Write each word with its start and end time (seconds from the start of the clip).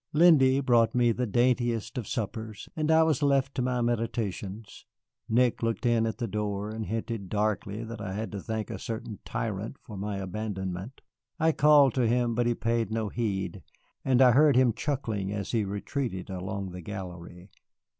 Lindy 0.13 0.61
brought 0.61 0.95
me 0.95 1.11
the 1.11 1.27
daintiest 1.27 1.95
of 1.95 2.07
suppers, 2.07 2.67
and 2.75 2.89
I 2.89 3.03
was 3.03 3.21
left 3.21 3.53
to 3.53 3.61
my 3.61 3.81
meditations. 3.81 4.83
Nick 5.29 5.61
looked 5.61 5.85
in 5.85 6.07
at 6.07 6.17
the 6.17 6.27
door, 6.27 6.71
and 6.71 6.87
hinted 6.87 7.29
darkly 7.29 7.83
that 7.83 8.01
I 8.01 8.13
had 8.13 8.31
to 8.31 8.39
thank 8.41 8.71
a 8.71 8.79
certain 8.79 9.19
tyrant 9.25 9.77
for 9.79 9.95
my 9.97 10.17
abandonment. 10.17 11.01
I 11.39 11.51
called 11.51 11.93
to 11.93 12.07
him, 12.07 12.33
but 12.33 12.47
he 12.47 12.55
paid 12.55 12.89
no 12.89 13.09
heed, 13.09 13.61
and 14.03 14.23
I 14.23 14.31
heard 14.31 14.55
him 14.55 14.73
chuckling 14.73 15.31
as 15.31 15.51
he 15.51 15.65
retreated 15.65 16.31
along 16.31 16.71
the 16.71 16.81
gallery. 16.81 17.51